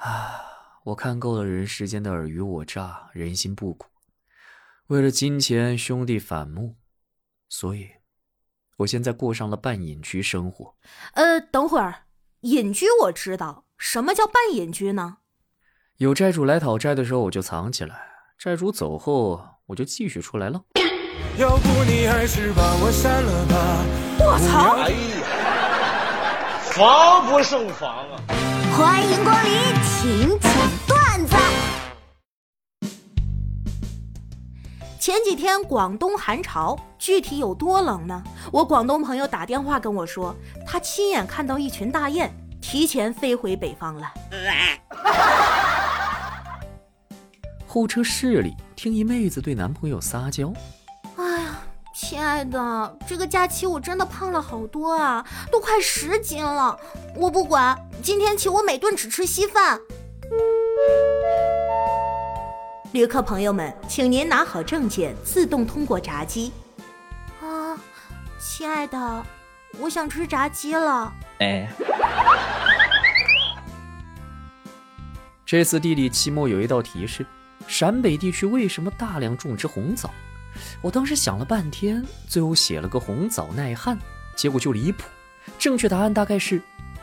[0.00, 0.40] 啊，
[0.84, 3.84] 我看够了人世间的尔虞我诈、人心不古，
[4.86, 6.76] 为了金钱兄弟反目，
[7.50, 7.90] 所以，
[8.78, 10.74] 我现在过上了半隐居生活。
[11.12, 12.04] 呃，等会儿，
[12.40, 15.18] 隐居我知道，什么叫半隐居呢？
[15.98, 17.94] 有债主来讨债的时候，我就藏起来；
[18.38, 20.64] 债主走后，我就继续出来浪。
[21.36, 23.84] 要不你还是把我删了吧！
[24.18, 24.76] 我操！
[24.80, 24.90] 哎
[25.20, 28.39] 呀，防不胜防啊！
[28.80, 29.52] 欢迎光临，
[29.84, 30.50] 请讲
[30.88, 31.36] 段子。
[34.98, 38.24] 前几天广东寒潮，具体有多冷呢？
[38.50, 40.34] 我广东朋友打电话跟我说，
[40.66, 42.32] 他亲眼看到一群大雁
[42.62, 44.10] 提前飞回北方了。
[47.68, 50.50] 候车室里，听一妹子对男朋友撒娇：“，
[52.10, 56.76] 亲爱的，这个假期我真的胖了好多啊，都快十斤了。
[57.14, 59.78] 我不管，今天起我每顿只吃稀饭。”
[62.90, 66.50] 旅客朋友们，请您拿好证件，自动通过闸机。
[67.40, 67.78] 啊，
[68.40, 69.24] 亲爱的，
[69.78, 71.12] 我想吃炸鸡了。
[71.38, 71.70] 哎。
[75.46, 77.24] 这次地理期末有一道题是。
[77.68, 80.10] 陕北地区为什么大量种植红枣？
[80.82, 83.98] 我当时想了半天，最后写了个红枣耐旱，
[84.36, 85.04] 结果就离谱。
[85.58, 86.62] 正确答案大概是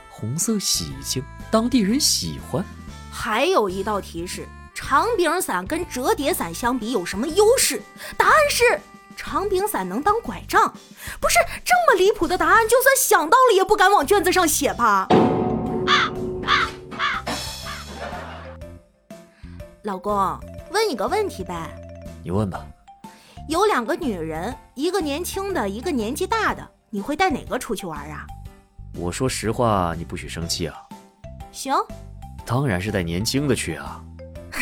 [0.10, 2.64] 红色喜庆，当地人喜欢。
[3.12, 7.82] 还有一道题是长柄伞跟折叠伞相比有什么优势？
[8.16, 8.80] 答案是
[9.16, 10.72] 长柄伞能当拐杖。
[11.20, 15.08] 不是这么离谱的答案，就算想到了也不敢往卷子上写吧？
[19.84, 20.14] 老公。
[20.70, 21.70] 问你个问题呗，
[22.24, 22.64] 你问吧。
[23.48, 28.28] 有两个女人，一个年轻的，一个年纪大的，你会带哪个出去玩啊？
[28.96, 30.76] 我说实话，你不许生气啊。
[31.54, 31.74] 行，
[32.46, 34.04] 当然是带年轻的去啊。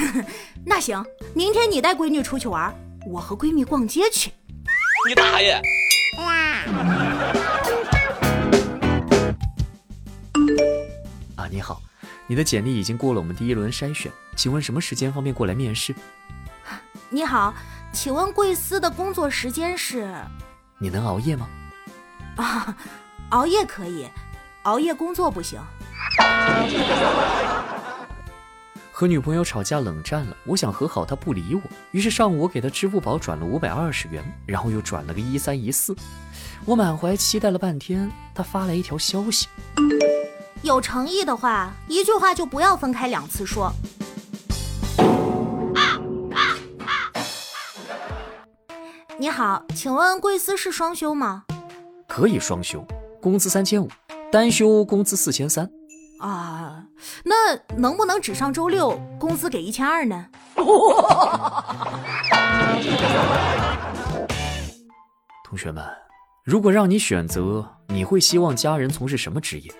[0.63, 2.72] 那行，明天你带闺女出去玩，
[3.08, 4.31] 我和闺蜜逛街去。
[5.07, 5.59] 你大爷！
[11.35, 11.81] 啊，你好。
[12.28, 15.95] 你的简历已经过了我们第一轮筛选，请问什么时间方便过来面试？
[17.09, 17.53] 你好，
[17.95, 20.13] 请问贵司的工作时间是？
[20.78, 21.47] 你能熬夜吗？
[22.35, 22.75] 啊，
[23.29, 24.06] 熬夜可以，
[24.63, 25.61] 熬夜工作不行。
[28.91, 31.61] 和女朋友吵架冷战了，我想和好，她不理我，
[31.91, 35.95] 于是上午我给她支付宝转了五百二十元，然后又转了个一三一四，
[36.66, 39.47] 我满怀期待了半天，她发来一条消息。
[40.62, 43.72] 有诚意的话，一句话就不要分开两次说。
[49.17, 51.45] 你好，请问贵司是双休吗？
[52.05, 52.85] 可以双休，
[53.21, 53.87] 工资三千五；
[54.29, 55.69] 单休工资四千三。
[56.19, 56.83] 啊，
[57.23, 60.25] 那能不能只上周六，工资给一千二呢？
[65.45, 65.81] 同学们，
[66.43, 69.71] 如果让你选择，你会希望家人从事什么职业？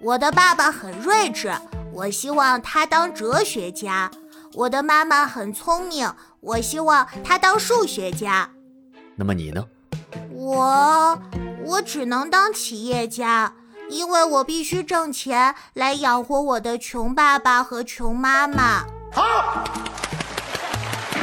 [0.00, 1.52] 我的爸爸很睿智，
[1.92, 4.08] 我希望他当哲学家。
[4.54, 6.10] 我的妈妈很聪明，
[6.40, 8.48] 我希望她当数学家。
[9.18, 9.64] 那么你呢？
[10.30, 11.20] 我
[11.64, 13.52] 我只能当企业家，
[13.90, 18.84] 因为我必须挣钱来养活我的穷爸爸和穷妈妈。
[19.12, 19.64] 好，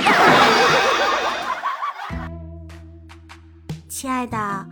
[3.87, 4.65] 亲爱的，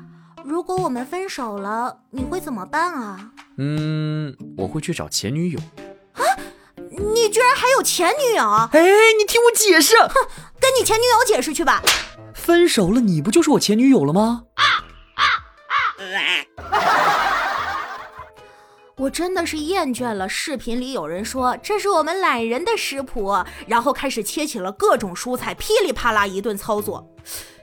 [0.44, 3.31] 如果我们分手了，你会怎么办啊？
[3.57, 5.59] 嗯，我会去找前女友。
[6.13, 6.19] 啊，
[6.89, 8.44] 你居然还有前女友？
[8.73, 8.81] 哎，
[9.17, 9.97] 你听我解释。
[9.97, 10.09] 哼，
[10.59, 11.81] 跟你前女友解释去吧。
[12.44, 14.44] 分手了，你不就是我前女友了吗？
[18.98, 23.34] 我真的是厌倦了视频里有人说这是我们懒人的食谱，
[23.66, 27.09] 然后开始切起了各种蔬菜，噼里啪啦一顿操作。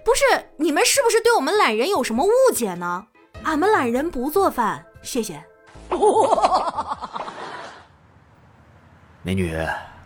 [0.03, 0.23] 不是，
[0.57, 3.07] 你们是不是对我们懒人有什么误解呢？
[3.43, 5.45] 俺们懒人不做饭，谢谢。
[9.23, 9.55] 美女，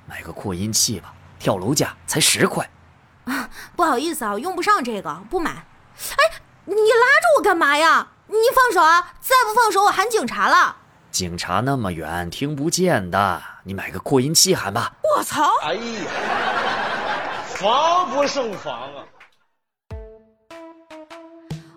[0.09, 2.69] 买个扩音器吧，跳楼价才十块。
[3.55, 5.51] 啊，不好意思啊，用不上这个，不买。
[5.51, 8.09] 哎，你拉着我干嘛呀？
[8.27, 9.15] 你放手啊！
[9.21, 10.77] 再不放手，我喊警察了。
[11.11, 13.43] 警察那么远，听不见的。
[13.65, 14.93] 你买个扩音器喊吧。
[15.17, 15.51] 我操！
[15.63, 15.81] 哎呀，
[17.47, 19.05] 防不胜防啊！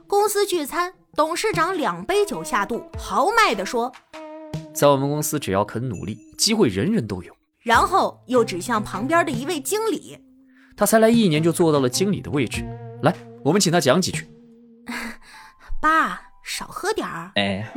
[0.07, 0.93] 公司聚餐。
[1.15, 3.91] 董事长两杯酒下肚，豪迈地说
[4.71, 10.19] ：“在我们公司，只要肯努力，机会人人都有。”然后又指向旁边的一位经理
[10.77, 12.63] ：“他才来一年就坐到了经理的位置。
[13.01, 13.13] 来，
[13.43, 14.27] 我们请他讲几句。
[15.81, 17.31] 爸，少喝点儿。
[17.35, 17.67] 哎。